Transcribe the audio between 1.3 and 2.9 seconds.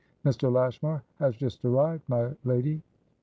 just arrived, my lady."